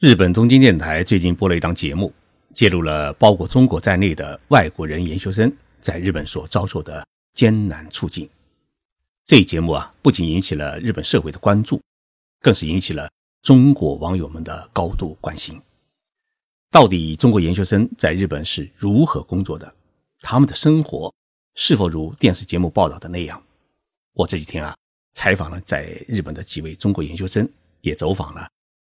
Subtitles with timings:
[0.00, 2.12] 日本东京电台最近播了一档节目，
[2.54, 8.30] 揭露了包括中国在内的外国人研究生在日本所遭受的艰难处境。
[9.24, 11.82] 这一节目啊，不仅引起了日本社会的关注，
[12.40, 13.10] 更是引起了
[13.42, 15.60] 中国网友们的高度关心。
[16.70, 19.74] 到底中国研究生在日本是如何工作的？
[20.20, 21.12] 他们的生活
[21.56, 23.42] 是否如电视节目报道的那样？
[24.12, 24.76] 我这几天啊，
[25.14, 28.48] 采访了在日本的几位中国研究生，也走访了。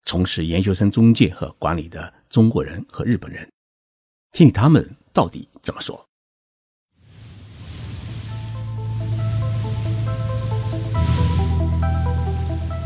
[0.09, 3.47] 从事研究生中介和管理的中国人和日本人，
[4.31, 6.03] 听听他们到底怎么说。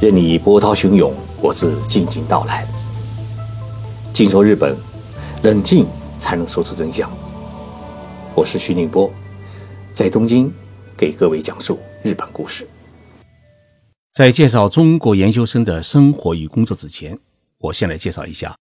[0.01, 2.67] 任你波涛汹涌，我自静静到来。
[4.13, 4.75] 静说日本，
[5.43, 5.87] 冷静
[6.19, 7.09] 才能说出真相。
[8.35, 9.09] 我是徐宁波，
[9.93, 10.51] 在东京
[10.97, 12.67] 给各位讲述日本故事。
[14.13, 17.19] 在介绍中国研究生的生活与工作之前，
[17.57, 18.55] 我先来介绍一下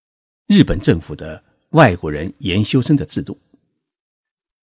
[0.47, 3.39] 日本政府的外国人研修生的制度。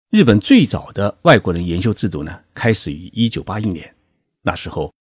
[0.10, 3.94] 日本最早的外国人研修制度呢，开始于一九八一年。
[4.42, 4.94] 那时候，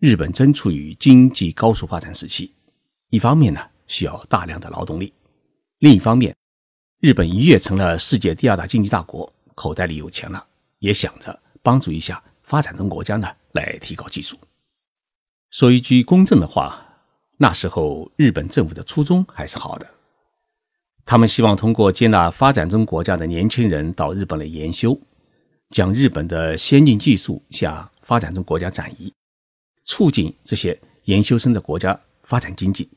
[0.00, 2.52] 日本正处于经济高速发展时期，
[3.08, 5.14] 一方面呢需要大量的劳动力，
[5.78, 6.36] 另一方面，
[7.00, 10.46] 日本一跃成了世界第二大经济大国，口袋里有钱了，
[10.80, 14.36] 也想着帮助一下发展中国家呢来提高技术。
[15.52, 16.82] 说一句公正的话，
[17.36, 19.86] 那时候日本政府的初衷还是好的。
[21.04, 24.98] 他们希望通过接纳发展中国家的年轻人到日本来研修，
[25.68, 29.12] 将日本的先进技术向发展中国家转移，
[29.84, 32.88] 促进这些研修生的国家发展经济。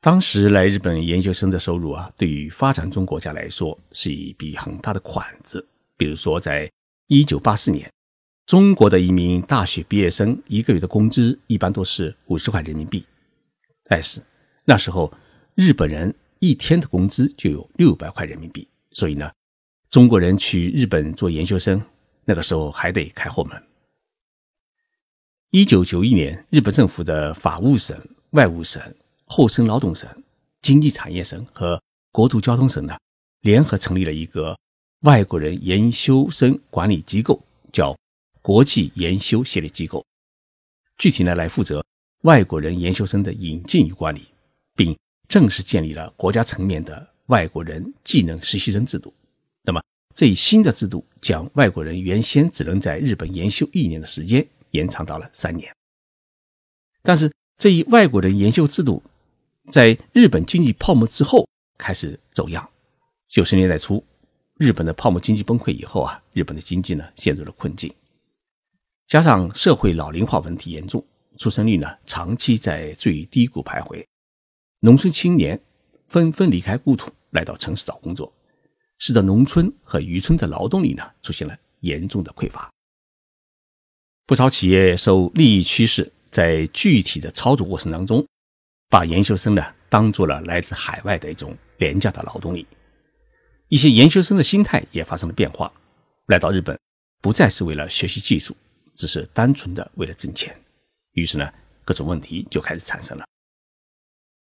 [0.00, 5.64] 当时来日本研究生的收入啊，对于发展中国家来说是一笔很大的款子。
[5.96, 6.68] 比如说，在
[7.06, 7.88] 一九八四年。
[8.52, 13.02] 中国的一名大学毕业生一个月的工资一般都是五十块人民币，
[13.84, 14.22] 但是
[14.66, 15.10] 那时候
[15.54, 19.32] 日本人一天的工资就有六百块人民币，所以呢，
[19.88, 21.82] 中国人去日本做研究生，
[22.26, 23.58] 那个时候还得开后门。
[25.52, 27.98] 一九九一年，日本政府的法务省、
[28.32, 28.82] 外务省、
[29.24, 30.06] 厚生劳动省、
[30.60, 32.98] 经济产业省和国土交通省呢，
[33.40, 34.54] 联合成立了一个
[35.04, 37.96] 外国人研修生管理机构，叫。
[38.42, 40.04] 国际研修协力机构，
[40.98, 41.84] 具体呢来负责
[42.22, 44.26] 外国人研修生的引进与管理，
[44.74, 44.98] 并
[45.28, 49.14] 正式建立了国家层面的外国人技能实习生制度。
[49.62, 49.80] 那么
[50.12, 55.72] 这一新的制度将外国人原先只能在日本研修一年的时间延长到了三年。
[57.00, 59.00] 但是这一外国人研修制度
[59.70, 61.48] 在日本经济泡沫之后
[61.78, 62.68] 开始走样。
[63.28, 64.04] 九十年代初，
[64.58, 67.92] 日本的泡沫经济崩溃以后啊，日本的经济呢陷入了困境。
[69.12, 71.04] 加上社会老龄化问题严重，
[71.36, 74.02] 出生率呢长期在最低谷徘徊，
[74.80, 75.60] 农村青年
[76.06, 78.32] 纷纷离开故土来到城市找工作，
[79.00, 82.70] 使得农村和渔村的劳动力呢出现了严重的匮乏。
[84.24, 88.26] 不少企业受利益驱使，在具体的操作过程当中，
[88.88, 92.66] 把研修生呢当做了来自海外的一种廉价的劳动力。
[93.68, 95.70] 一些研修生的心态也发生了变化，
[96.28, 96.80] 来到日本
[97.20, 98.56] 不再是为了学习技术。
[99.02, 100.56] 只是单纯的为了挣钱，
[101.14, 101.52] 于是呢，
[101.84, 103.26] 各种问题就开始产生了。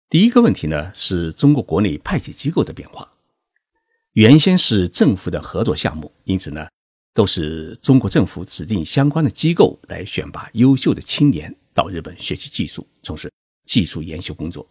[0.10, 3.08] 第一个问题呢，是中国国内派遣机构的变化。
[4.14, 6.68] 原先是政府的合作项目，因此呢，
[7.14, 13.32] 都是中国政府指定相关的机构来选拔优秀的青年到日本学习技术，从事
[13.68, 14.68] 技术研修工作。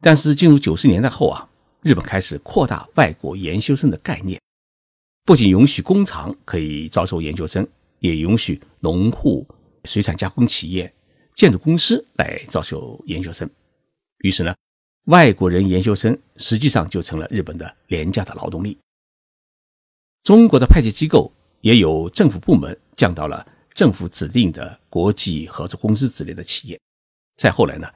[0.00, 1.46] 但是进入九十年代后啊，
[1.82, 4.40] 日本开始扩大外国研修生的概念，
[5.26, 7.68] 不仅允许工厂可以招收研究生。
[8.02, 9.46] 也允许农户、
[9.84, 10.92] 水产加工企业、
[11.32, 13.48] 建筑公司来招收研究生。
[14.18, 14.54] 于是呢，
[15.06, 18.76] 外国人研究生实际上就成了日本的廉价的劳动力。
[20.24, 26.78] 中国的派遣机构也有政府部门降到了政府指定的国际合作公司之类的企业。
[27.36, 27.88] 再后来呢，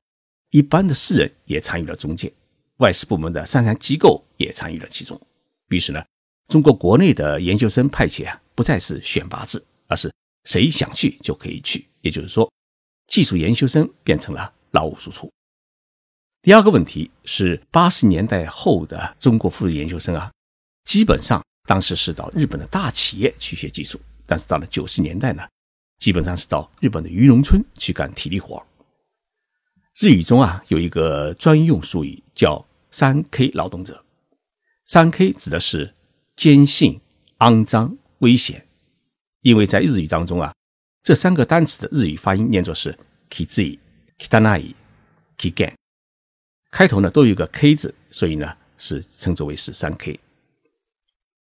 [0.51, 2.33] 一般的私人也参与了中介，
[2.79, 5.21] 外事部门的生产机构也参与了其中。
[5.69, 6.05] 于是呢，
[6.49, 9.63] 中国国内的研究生派遣啊，不再是选拔制。
[9.89, 10.13] 而是
[10.45, 12.51] 谁想去就可以去，也就是说，
[13.07, 15.31] 技术研修生变成了劳务输出。
[16.43, 20.31] 第二个问题是，八十年代后的中国妇孺研究生啊，
[20.85, 25.43] 基本上当时是到日本的大企业去学技术，但是到了九十年代呢，
[25.99, 28.65] 基本上是到日本的渔农村去干体力活。
[29.99, 34.05] 日语中啊有一个专用术语叫“三 K 劳动者”，
[34.87, 35.95] 三 K 指的是
[36.37, 37.01] 坚信、
[37.39, 38.66] 肮脏、危险。
[39.47, 40.53] 因为在日语当中啊，
[41.05, 42.93] 这三个单词的日语发音念作是
[43.31, 43.79] “kizi”、
[44.19, 44.75] “kitanai”、
[45.39, 45.73] “kigen”。
[46.73, 50.19] 开头呢都有一个 K 字，所以呢是称作为是三 K。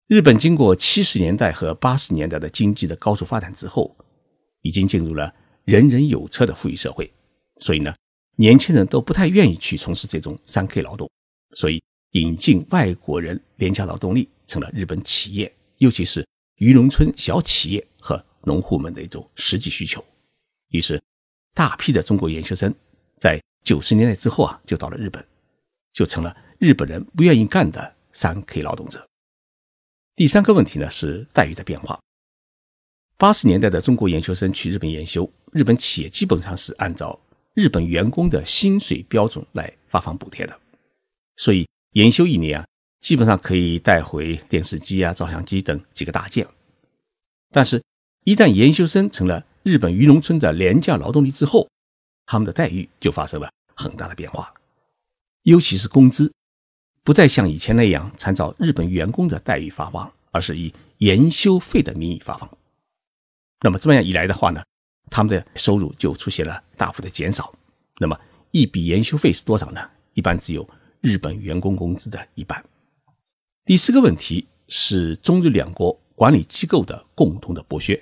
[0.08, 3.96] 日本经过七十年代和八十年代的经济的高速发展之后，
[4.64, 5.34] 已经进入了
[5.64, 7.10] 人人有车的富裕社会，
[7.62, 7.96] 所以呢，
[8.36, 11.10] 年轻人都不太愿意去从事这种三 K 劳动，
[11.56, 16.28] 所以引进外国人廉价劳动力成了日本企业，尤其是
[16.58, 17.88] 渔农村小企业
[18.44, 20.04] 农户们的一种实际需求。
[20.70, 21.02] 于是，
[21.54, 22.74] 大批的中国研究生
[23.18, 25.26] 在九十年代之后啊，就到了日本，
[25.92, 29.06] 就成了日本人不愿意干的三 K 劳动者。
[30.16, 32.00] 第三个问题呢是待遇的变化。
[33.18, 37.20] 八十年代的中国研究生去日本研修，日本企业基本上是按照
[37.54, 40.60] 日本员工的薪水标准来发放补贴的，
[41.38, 42.68] 所以研修一年啊，
[43.00, 46.46] 基本上可以带回电视机啊、照相机等几个大件。
[47.52, 47.82] 但是，
[48.26, 51.68] 一旦研修生成了日本渔农村的廉价劳动力之后，
[52.26, 54.54] 他们的待遇就发生了很大的变化，
[55.42, 56.32] 尤其是工资，
[57.04, 62.50] 不再像以前那样参照日本员工的待遇发放，而是以研修费的名义发放。
[63.60, 64.64] 那么这么样一来的话呢，
[65.10, 67.54] 他们的收入就出现了大幅的减少。
[68.00, 68.18] 那么
[68.52, 69.82] 一笔研修费是多少呢？
[70.14, 70.66] 一般只有
[71.02, 72.64] 日本员工工资的一半。
[73.66, 78.02] 第四个问题是中日两国管理机构的共同的剥削。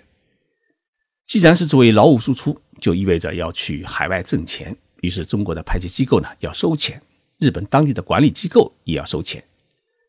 [1.31, 7.01] 既然是作为劳务输出，就意味着要去海外挣钱，于是中国的派遣机构呢要收钱，
[7.37, 9.41] 日本当地的管理机构也要收钱，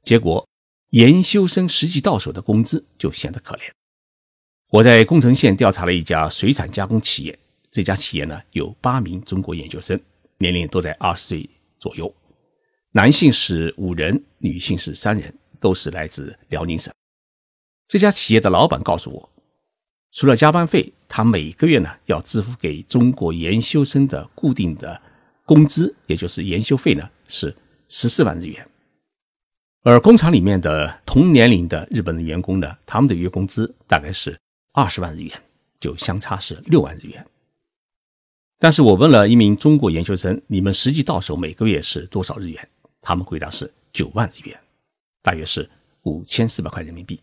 [0.02, 0.44] 结果
[0.88, 3.60] 研修生实际到手的工资就显得可怜。
[4.70, 7.38] 我在宫城县调查了一家水产加工企业，
[7.70, 9.96] 这家企业呢有八名中国研究生，
[10.38, 11.48] 年龄都在二十岁
[11.78, 12.12] 左右，
[12.90, 16.92] 男性是五人，女性是三人，都是来自辽宁省。
[17.86, 19.30] 这家企业的老板告诉我，
[20.12, 25.00] 除了加班费，他每个月呢要支付给中国研修生的固定的
[25.44, 27.54] 工资，也就是研修费呢是
[27.88, 28.68] 十四万日元。
[29.82, 34.38] 而工厂里面的同年龄的日本的员工呢，他们的月工资大概是。
[34.74, 35.42] 二十万日元，
[35.78, 37.26] 就相差是六万日元。
[38.58, 42.68] 但是我问了一名中国研究生，你们实际到手每个月是多少日元？
[43.02, 44.58] 他们回答是九万日元，
[45.20, 45.68] 大约是
[46.04, 47.20] 五千四百块人民币。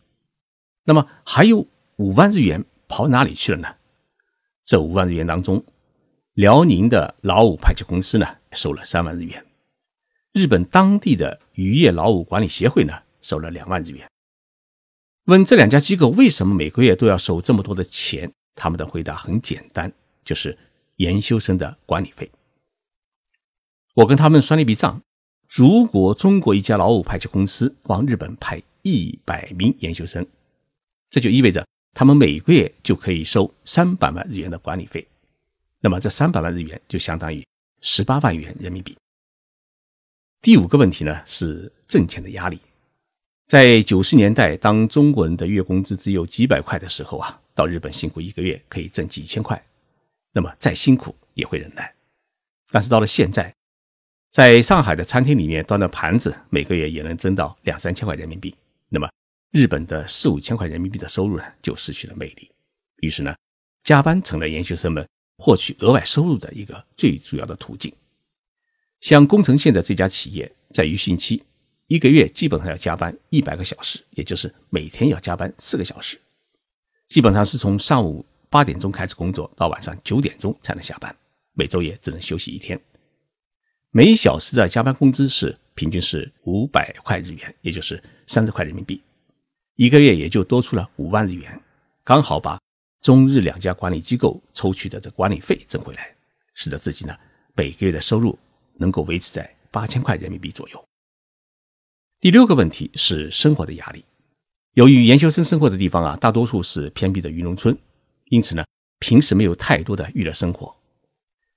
[0.83, 1.65] 那么还有
[1.95, 3.75] 五万日元跑哪里去了呢？
[4.65, 5.63] 这五万日元当中，
[6.33, 9.45] 辽宁的劳务派遣公司呢收了三万日元，
[10.33, 14.09] 日本当地的渔业劳务管理协会呢收了两万日元。
[15.25, 18.29] 问这两家机构为什么每个月都要收这么多的钱？
[18.55, 19.93] 他们的回答很简单，
[20.25, 20.57] 就是
[20.97, 22.29] 研修生的管理费。
[23.93, 25.01] 我跟他们算了一笔账：
[25.47, 30.25] 如果中国一家劳务派遣公司往日本派一百名研修生，
[31.09, 35.05] 这就意味着他们每个月就可以收三百万日元的管理费。
[35.79, 37.45] 那么这三百万日元就相当于
[37.81, 38.97] 十八万元人民币。
[40.41, 42.59] 第五个问题呢是挣钱的压力。
[43.47, 49.61] 在九十年代，当中国人的月工资只有几百块的时候啊，到日本辛苦一个月可以挣几千块，
[50.31, 51.91] 那么再辛苦也会忍耐。
[52.71, 53.51] 但是到了现在，
[54.29, 58.55] 在上海的餐厅里面端的盘子，每个月也能挣到两三千块人民币，
[58.87, 59.09] 那么
[59.51, 62.51] 日本的四五千块人民币的收入呢，就失去了魅力。
[62.97, 63.35] 于是呢，
[63.83, 65.07] 加班成了研究生们
[65.37, 67.93] 获取额外收入的一个最主要的途径。
[69.01, 71.43] 像宫城县的这家企业，在于汛期。
[71.87, 76.19] 一个月基本上要加班一百个小时，也就是每天要加班四个小时，
[77.07, 81.15] 基本上是从上午八点钟开始工作，到晚上九点钟才能下班，
[81.53, 82.79] 每周也只能休息一天。
[83.89, 89.01] 每小时的加班工资是平均是五百块日元，也就是三十块人民币，
[89.79, 91.57] 一个月也就多出了五万日元，
[92.03, 92.59] 刚好把
[92.99, 96.13] 中日两家管理机构抽取的这管理费挣回来，
[96.53, 97.15] 使得自己呢
[97.55, 98.37] 每个月的收入
[98.73, 100.85] 能够维持在八千块人民币左右。
[102.19, 104.03] 第六个问题是生活的压力。
[104.73, 107.73] 由于研究生生活的地方啊，大多数是偏僻的渔农村，
[108.25, 108.65] 因此呢，
[108.99, 110.75] 平时没有太多的娱乐生活。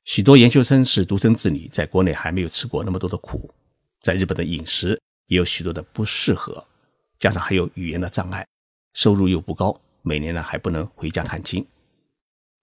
[0.05, 3.53] 许多研究生是独生子女，在国内还没有吃过那么多的苦，
[4.01, 6.65] 在日本的饮食也有许多的不适合，
[7.23, 8.45] 加上还有语言的障碍，
[8.95, 11.65] 收入又不高，每年呢还不能回家探亲。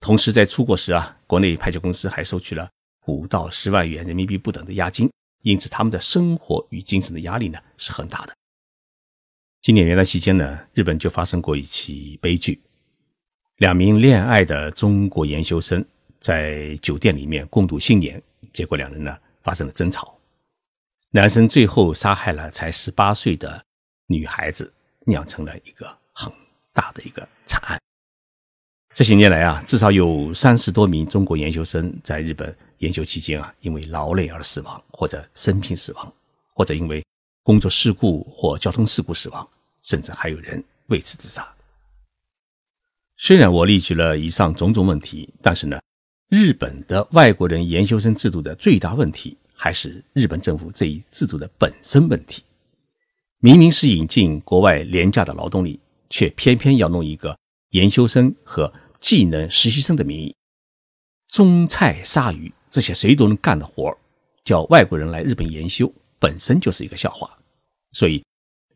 [0.00, 2.68] 同时在出国时啊，国内派遣公司还收取了
[3.06, 5.10] 五到十万元人民币不等的押金。
[5.44, 8.34] 因此，他们的生活与精神的压力呢是很大的。
[9.62, 12.60] 今年元旦期间呢，日本就发生过一起悲剧：
[13.56, 15.82] 两名恋爱的中国研修生
[16.18, 20.14] 在酒店里面共度新年，结果两人呢发生了争吵，
[21.08, 23.64] 男生最后杀害了才十八岁的
[24.10, 24.72] 女孩子，
[25.06, 26.32] 酿成了一个很
[26.72, 27.80] 大的一个惨案。
[28.92, 36.12] 这些年来啊，至少有三十多名中国研究生在日本研究期间啊，因为劳累而死亡，或者生病死亡，
[36.54, 37.04] 或者因为
[37.44, 39.48] 工作事故或交通事故死亡，
[39.82, 41.46] 甚至还有人为此自杀。
[43.16, 45.80] 虽然我列举了以上种种问题，但是呢，
[46.28, 52.42] 日本的外国人研究生制度的最大问题还是日本政府这一制度的本身问题。
[53.42, 55.80] 明明是引进国外廉价的劳动力，
[56.10, 57.36] 却偏偏要弄一个。
[57.70, 60.34] 研修生和技能实习生的名义，
[61.28, 63.96] 种菜杀鱼这些谁都能干的活儿，
[64.44, 67.30] 叫外国人来日本研修，本身就是一个笑话。
[67.92, 68.22] 所以，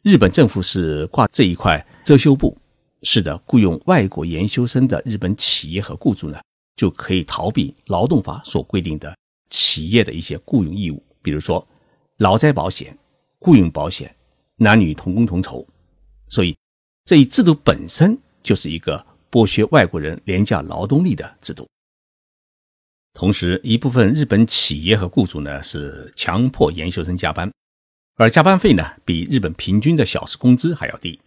[0.02, 2.56] 日本政府是挂这一块遮羞布，
[3.02, 6.40] 是的，雇佣外国研修生的日本企业和雇主呢，
[6.76, 9.14] 就可以逃避劳动法所规定的
[9.50, 11.66] 企业的一些雇佣义务，比如说
[12.18, 12.97] 劳灾保险、
[13.40, 14.14] 雇佣保险、
[14.57, 15.67] 男女同工同酬。
[16.29, 16.57] 所以，
[17.05, 18.19] 这一制度本身。
[18.45, 21.67] 就是一个剥削外国人廉价劳动力的制度。
[23.15, 27.51] 同时，一部分日本企业和雇主呢是强迫研修生加班，
[28.17, 31.19] 而加班费呢比日本平均的小时工资还要低。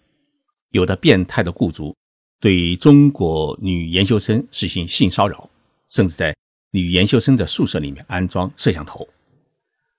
[0.70, 1.96] 有的变态的雇主
[2.40, 5.50] 对中国女研究生实行性骚扰，
[5.90, 6.36] 甚至在
[6.70, 9.10] 女研究生的宿舍里面安装摄像头。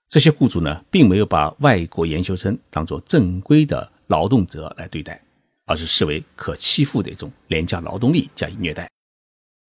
[0.09, 5.21] 这些雇主呢，并没有把外国研究生当作正规的劳动者来对待。
[5.69, 8.89] 而是视为可欺负的一种廉价劳动力加以虐待。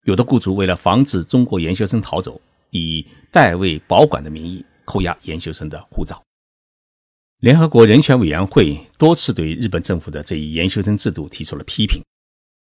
[0.07, 6.19] 有的雇主为了防止中国研究生逃走，以代为保管的名义扣押研究生的护照。
[7.41, 12.03] 联合国人权委员会多次对日本政府的这一研修生制度提出了批评。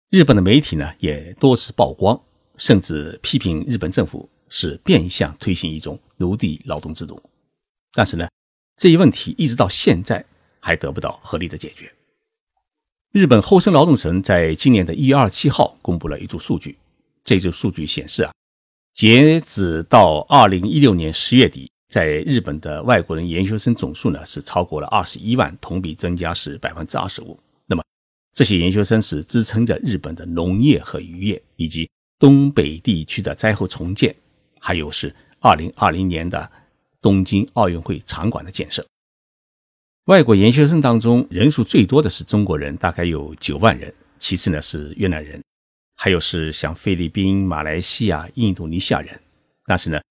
[0.10, 2.20] 日本的媒体呢也多次曝光，
[2.58, 7.22] 甚至批评日本政府是变相推行一种奴隶劳动制度。
[7.94, 8.28] 但是呢，
[8.76, 10.24] 这一问题一直到现在
[10.60, 11.92] 还得不到合理的解决。
[13.12, 16.78] 日本厚生劳动省在今年的一月二十七号公布了一组数据，
[17.24, 18.32] 这组数据显示啊，
[18.94, 27.40] 截止到二零一六年十月底，在日本的外国人研究生总数呢是超过了二十一万，同比增加是百分之二十五。
[27.66, 27.84] 那么
[28.32, 34.16] 这些研究生是支撑着日本的农业和渔业，以及东北地区的灾后重建，
[34.60, 36.52] 还有是二零二零年的
[37.02, 38.86] 东京奥运会场馆的建设。
[40.06, 43.94] 外国研究生当中，人数最多的是中国人，大概有九万人。
[44.18, 45.42] 其次呢是越南人，
[45.96, 49.18] 还有是像菲律宾、马来西亚、印度尼西亚人。
[49.66, 50.02] 但是呢，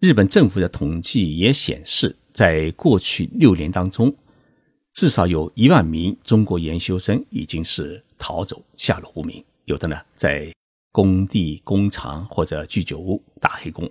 [0.00, 4.14] 日本政府的统计也显示，在过去六年当中，
[4.92, 9.44] 至少有一万名中国研究生已经是逃走，下落不明。
[9.64, 10.52] 有的呢在
[10.92, 13.90] 工地、工厂或者居酒屋打黑工。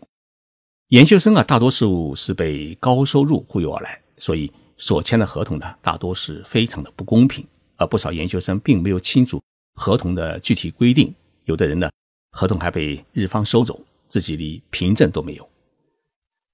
[0.89, 4.51] 研究生啊，大多数是被高收入忽悠而来，所以。
[4.79, 7.43] 所签的合同呢，大多是非常的不公平，
[7.77, 9.41] 而不少研究生并没有清楚
[9.73, 11.11] 合同的具体规定，
[11.45, 11.89] 有的人呢，
[12.33, 15.49] 合同还被日方收走，自己连凭证都没有。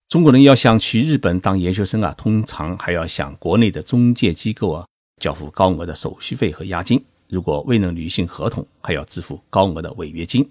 [0.08, 4.88] 中国人要想去日本当研究生啊，通常还要向国内的中介机构啊
[5.22, 10.50] 交付高额的手续费和押金，如果未能履行合同，还要支付高额的违约金。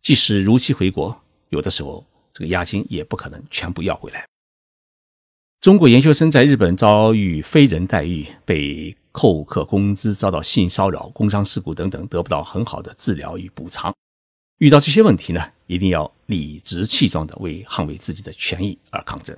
[0.00, 1.14] 即使如期回国，
[1.50, 2.02] 有的时候
[2.36, 4.28] 这个押金也不可能全部要回来。
[5.58, 13.94] 中国研究生在日本遭遇非人待遇，被扣克工资，遭到性骚扰、工伤事故等等，得不到很好的治疗与补偿。
[14.58, 19.34] 遇到这些问题呢，一定要理直气壮地为捍卫自己的权益而抗争。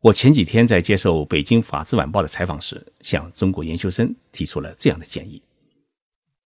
[0.00, 5.42] 我前几天在接受北京法制晚报的采访时，向中国研究生提出了这样的建议：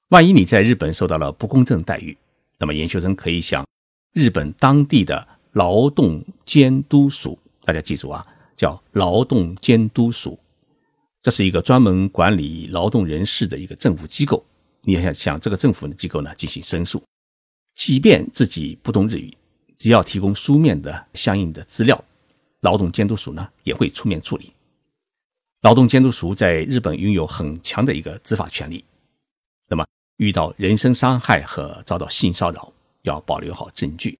[0.08, 2.18] 万一你在日本受到了不公正待遇，
[2.58, 3.64] 那么研究生可以向
[4.12, 7.38] 日本当地的劳动监督署。
[7.64, 8.26] 大家记住啊，
[8.56, 10.38] 叫劳动监督署，
[11.22, 14.44] 这是一个专门管理劳动人事的一个政府机构。
[14.82, 17.02] 你要想向这个政府的机构呢进行申诉，
[17.74, 19.32] 即便自己不懂日语，
[19.76, 22.04] 只要提供书面的相应的资料，
[22.62, 24.52] 劳动监督署呢也会出面处理。
[25.60, 28.84] 劳动监督署在日本拥有很强的一个执法权利。
[29.68, 34.18] 那么遇到人身伤害和遭到性骚扰，要保留好证据，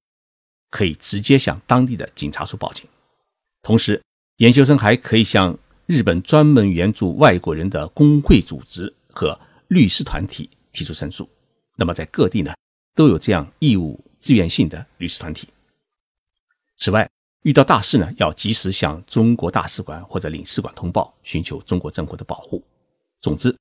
[0.71, 2.87] 可以直接向当地的警察署报警。
[3.63, 4.03] 同时，
[4.37, 11.29] 研究生还可以向日本专门援助外国人的工会组织和律师团体提出申诉。
[11.77, 12.53] 那么，在各地呢，
[12.95, 15.49] 都有这样义务自愿性的律师团体。
[16.77, 17.09] 此外，
[17.43, 22.63] 遇到大事呢，要及时向中国大使馆或者领事馆通报，寻求中国政府的保护。
[23.21, 23.57] 总之，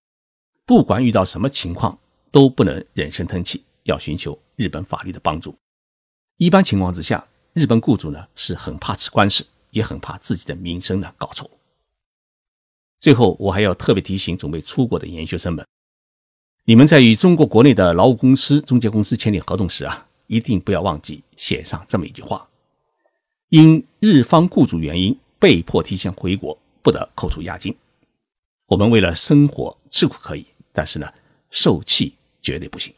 [0.65, 1.97] 不管遇到什么情况，
[2.31, 5.55] 都不能忍声吞气，要寻求日本法律的帮助。
[6.37, 9.45] 一般情况之下，日本雇主呢是很怕吃官司。
[9.71, 11.49] 也很怕自己的名声呢搞臭。
[12.99, 15.65] 最后，我还要特别提醒准备出国的研究生们：
[16.65, 22.49] 你们在与中国国内的劳务公司、中介公司签订合同时啊，一定不要忘记写上这么一句话：
[23.47, 27.73] 因日方雇主原因被迫提前回国，不得扣除押金。
[28.65, 31.09] 我们为了生活吃苦可以，但是呢，
[31.49, 32.93] 受气绝对不行。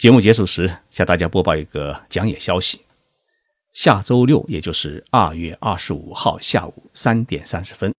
[0.00, 2.80] 节目结束时，向大家播报一个讲演消息：
[3.74, 7.94] 下周六，也就是二月二十五号下午三点三十分，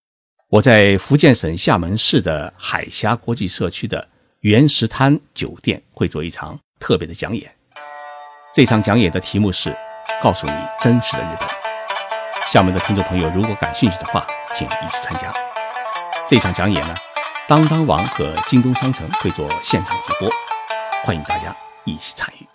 [0.49, 7.55] 我在福建省厦门市的海峡国际社区的原石滩酒店会做一场特别的讲演。
[8.51, 9.71] 这场讲演的题目是
[10.23, 11.47] “告诉你真实的日本”。
[12.49, 15.31] 厦门的听众朋友如果感兴趣的话，请一起参加。
[16.27, 16.95] 这场讲演呢，
[17.47, 20.27] 当当网和京东商城会做现场直播，
[21.03, 21.55] 欢迎大家
[21.85, 22.50] 一起参与。